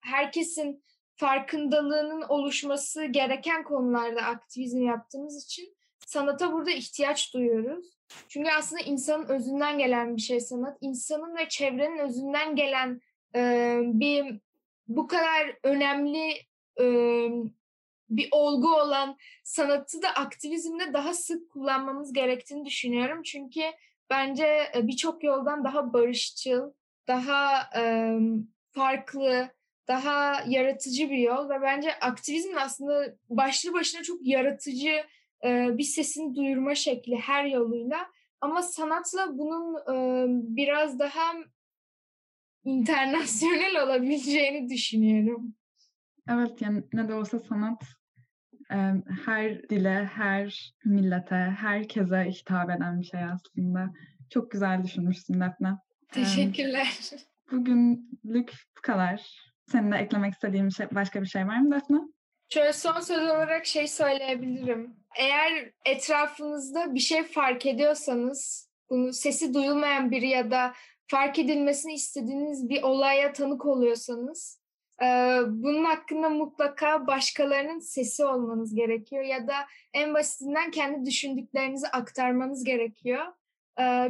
herkesin 0.00 0.84
farkındalığının 1.20 2.22
oluşması 2.22 3.04
gereken 3.04 3.64
konularda 3.64 4.22
aktivizm 4.22 4.82
yaptığımız 4.82 5.44
için 5.44 5.76
sanata 6.06 6.52
burada 6.52 6.70
ihtiyaç 6.70 7.34
duyuyoruz. 7.34 7.86
Çünkü 8.28 8.50
aslında 8.50 8.82
insanın 8.82 9.28
özünden 9.28 9.78
gelen 9.78 10.16
bir 10.16 10.20
şey 10.20 10.40
sanat. 10.40 10.78
İnsanın 10.80 11.36
ve 11.36 11.48
çevrenin 11.48 11.98
özünden 11.98 12.56
gelen 12.56 13.00
e, 13.34 13.76
bir 13.84 14.40
bu 14.88 15.06
kadar 15.06 15.56
önemli 15.62 16.30
e, 16.80 16.84
bir 18.10 18.28
olgu 18.30 18.74
olan 18.74 19.16
sanatı 19.44 20.02
da 20.02 20.08
aktivizmde 20.08 20.92
daha 20.92 21.14
sık 21.14 21.50
kullanmamız 21.50 22.12
gerektiğini 22.12 22.64
düşünüyorum. 22.64 23.22
Çünkü 23.22 23.62
bence 24.10 24.72
birçok 24.74 25.24
yoldan 25.24 25.64
daha 25.64 25.92
barışçıl, 25.92 26.72
daha 27.08 27.70
e, 27.76 28.14
farklı, 28.72 29.50
daha 29.90 30.42
yaratıcı 30.48 31.10
bir 31.10 31.18
yol 31.18 31.48
ve 31.48 31.62
bence 31.62 31.98
aktivizm 32.00 32.58
aslında 32.58 33.14
başlı 33.28 33.72
başına 33.72 34.02
çok 34.02 34.26
yaratıcı 34.26 35.04
e, 35.44 35.78
bir 35.78 35.82
sesini 35.82 36.34
duyurma 36.34 36.74
şekli 36.74 37.16
her 37.16 37.44
yoluyla. 37.44 37.98
Ama 38.40 38.62
sanatla 38.62 39.38
bunun 39.38 39.74
e, 39.74 40.26
biraz 40.56 40.98
daha 40.98 41.32
internasyonel 42.64 43.82
olabileceğini 43.84 44.68
düşünüyorum. 44.68 45.54
Evet 46.28 46.62
yani 46.62 46.82
ne 46.92 47.08
de 47.08 47.14
olsa 47.14 47.38
sanat 47.38 47.82
her 49.26 49.68
dile, 49.68 50.10
her 50.14 50.74
millete, 50.84 51.34
herkese 51.34 52.30
hitap 52.30 52.70
eden 52.70 53.00
bir 53.00 53.06
şey 53.06 53.24
aslında. 53.24 53.92
Çok 54.30 54.50
güzel 54.50 54.84
düşünmüşsün 54.84 55.40
Defne. 55.40 55.78
Teşekkürler. 56.12 57.00
Bugünlük 57.52 58.52
bu 58.76 58.80
kadar. 58.82 59.49
Senin 59.72 59.92
de 59.92 59.96
eklemek 59.96 60.32
istediğin 60.32 60.68
şey, 60.68 60.86
başka 60.92 61.22
bir 61.22 61.26
şey 61.26 61.46
var 61.46 61.58
mı 61.58 61.74
Defne? 61.74 61.98
Şöyle 62.48 62.72
son 62.72 63.00
söz 63.00 63.22
olarak 63.22 63.66
şey 63.66 63.88
söyleyebilirim. 63.88 64.96
Eğer 65.18 65.70
etrafınızda 65.84 66.94
bir 66.94 67.00
şey 67.00 67.22
fark 67.22 67.66
ediyorsanız, 67.66 68.70
bunu 68.90 69.12
sesi 69.12 69.54
duyulmayan 69.54 70.10
biri 70.10 70.28
ya 70.28 70.50
da 70.50 70.72
fark 71.06 71.38
edilmesini 71.38 71.94
istediğiniz 71.94 72.68
bir 72.68 72.82
olaya 72.82 73.32
tanık 73.32 73.66
oluyorsanız, 73.66 74.60
bunun 75.46 75.84
hakkında 75.84 76.28
mutlaka 76.28 77.06
başkalarının 77.06 77.78
sesi 77.78 78.24
olmanız 78.24 78.74
gerekiyor 78.74 79.24
ya 79.24 79.48
da 79.48 79.54
en 79.94 80.14
basitinden 80.14 80.70
kendi 80.70 81.06
düşündüklerinizi 81.06 81.88
aktarmanız 81.88 82.64
gerekiyor. 82.64 83.26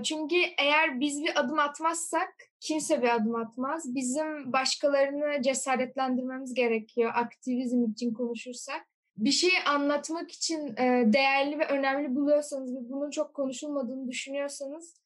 Çünkü 0.02 0.36
eğer 0.58 1.00
biz 1.00 1.22
bir 1.22 1.40
adım 1.40 1.58
atmazsak 1.58 2.34
kimse 2.60 3.02
bir 3.02 3.14
adım 3.14 3.34
atmaz. 3.34 3.94
Bizim 3.94 4.52
başkalarını 4.52 5.42
cesaretlendirmemiz 5.42 6.54
gerekiyor 6.54 7.12
aktivizm 7.14 7.84
için 7.84 8.12
konuşursak. 8.12 8.86
Bir 9.16 9.30
şeyi 9.30 9.62
anlatmak 9.66 10.30
için 10.30 10.76
değerli 11.12 11.58
ve 11.58 11.66
önemli 11.66 12.14
buluyorsanız 12.14 12.74
ve 12.74 12.78
bunun 12.90 13.10
çok 13.10 13.34
konuşulmadığını 13.34 14.08
düşünüyorsanız 14.08 15.00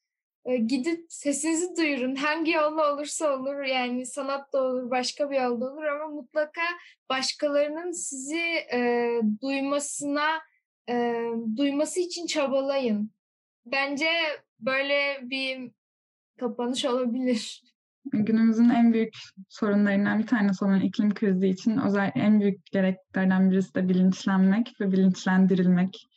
gidip 0.67 1.05
sesinizi 1.09 1.75
duyurun. 1.77 2.15
Hangi 2.15 2.51
yolla 2.51 2.93
olursa 2.93 3.37
olur 3.37 3.63
yani 3.63 4.05
sanat 4.05 4.53
da 4.53 4.63
olur, 4.63 4.91
başka 4.91 5.31
bir 5.31 5.41
yolda 5.41 5.65
olur 5.73 5.83
ama 5.83 6.07
mutlaka 6.07 6.61
başkalarının 7.09 7.91
sizi 7.91 8.41
e, 8.73 9.09
duymasına 9.41 10.27
e, 10.89 11.15
duyması 11.57 11.99
için 11.99 12.25
çabalayın. 12.25 13.11
Bence 13.65 14.09
böyle 14.59 15.19
bir 15.21 15.71
kapanış 16.39 16.85
olabilir. 16.85 17.61
Günümüzün 18.13 18.69
en 18.69 18.93
büyük 18.93 19.13
sorunlarından 19.49 20.19
bir 20.19 20.27
tanesi 20.27 20.65
olan 20.65 20.81
iklim 20.81 21.13
krizi 21.13 21.47
için 21.47 21.77
özel 21.77 22.11
en 22.15 22.39
büyük 22.39 22.65
gereklerden 22.71 23.51
birisi 23.51 23.75
de 23.75 23.89
bilinçlenmek 23.89 24.73
ve 24.81 24.91
bilinçlendirilmek. 24.91 26.07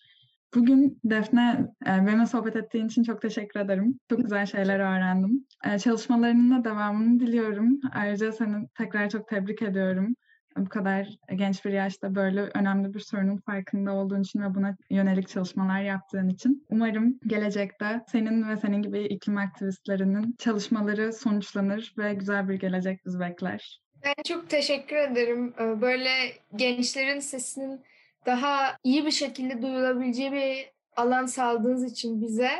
Bugün 0.54 1.00
Defne 1.04 1.68
e, 1.86 1.90
benimle 1.90 2.26
sohbet 2.26 2.56
ettiğin 2.56 2.86
için 2.86 3.02
çok 3.02 3.22
teşekkür 3.22 3.60
ederim. 3.60 3.98
Çok 4.10 4.22
güzel 4.22 4.46
şeyler 4.46 4.80
öğrendim. 4.80 5.46
E, 5.64 5.78
çalışmalarının 5.78 6.58
da 6.58 6.64
devamını 6.64 7.20
diliyorum. 7.20 7.80
Ayrıca 7.92 8.32
seni 8.32 8.68
tekrar 8.78 9.10
çok 9.10 9.28
tebrik 9.28 9.62
ediyorum. 9.62 10.14
Bu 10.58 10.68
kadar 10.68 11.08
genç 11.36 11.64
bir 11.64 11.72
yaşta 11.72 12.14
böyle 12.14 12.40
önemli 12.40 12.94
bir 12.94 13.00
sorunun 13.00 13.36
farkında 13.36 13.92
olduğun 13.92 14.22
için 14.22 14.42
ve 14.42 14.54
buna 14.54 14.76
yönelik 14.90 15.28
çalışmalar 15.28 15.80
yaptığın 15.80 16.28
için. 16.28 16.66
Umarım 16.70 17.18
gelecekte 17.26 18.04
senin 18.08 18.48
ve 18.48 18.56
senin 18.56 18.82
gibi 18.82 19.00
iklim 19.00 19.38
aktivistlerinin 19.38 20.36
çalışmaları 20.38 21.12
sonuçlanır 21.12 21.94
ve 21.98 22.14
güzel 22.14 22.48
bir 22.48 22.54
gelecek 22.54 23.06
bizi 23.06 23.20
bekler. 23.20 23.80
Ben 24.04 24.14
çok 24.24 24.50
teşekkür 24.50 24.96
ederim. 24.96 25.54
Ee, 25.60 25.80
böyle 25.80 26.10
gençlerin 26.56 27.20
sesinin 27.20 27.80
daha 28.26 28.76
iyi 28.84 29.06
bir 29.06 29.10
şekilde 29.10 29.62
duyulabileceği 29.62 30.32
bir 30.32 30.70
alan 30.96 31.26
sağladığınız 31.26 31.92
için 31.92 32.22
bize. 32.22 32.50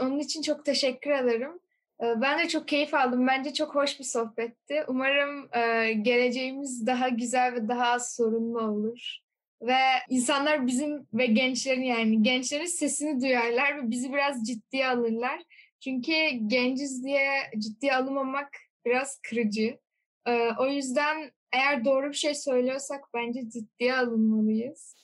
Onun 0.00 0.18
için 0.18 0.42
çok 0.42 0.64
teşekkür 0.64 1.10
ederim. 1.10 1.61
Ee, 2.02 2.20
ben 2.20 2.38
de 2.38 2.48
çok 2.48 2.68
keyif 2.68 2.94
aldım. 2.94 3.26
Bence 3.26 3.52
çok 3.52 3.74
hoş 3.74 3.98
bir 3.98 4.04
sohbetti. 4.04 4.84
Umarım 4.88 5.48
e, 5.54 5.92
geleceğimiz 5.92 6.86
daha 6.86 7.08
güzel 7.08 7.54
ve 7.54 7.68
daha 7.68 7.86
az 7.86 8.14
sorunlu 8.16 8.60
olur. 8.60 9.18
Ve 9.62 9.78
insanlar 10.08 10.66
bizim 10.66 11.06
ve 11.14 11.26
gençlerin 11.26 11.82
yani 11.82 12.22
gençlerin 12.22 12.64
sesini 12.64 13.20
duyarlar 13.20 13.76
ve 13.76 13.90
bizi 13.90 14.12
biraz 14.12 14.46
ciddiye 14.46 14.88
alırlar. 14.88 15.42
Çünkü 15.80 16.12
genciz 16.46 17.04
diye 17.04 17.30
ciddiye 17.58 17.96
alınmamak 17.96 18.48
biraz 18.86 19.20
kırıcı. 19.20 19.78
Ee, 20.26 20.48
o 20.58 20.66
yüzden 20.66 21.30
eğer 21.52 21.84
doğru 21.84 22.08
bir 22.08 22.16
şey 22.16 22.34
söylüyorsak 22.34 23.04
bence 23.14 23.40
ciddiye 23.50 23.96
alınmalıyız. 23.96 25.01